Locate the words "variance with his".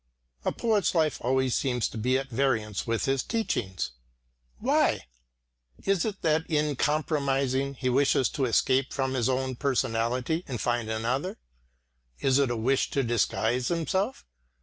2.31-3.21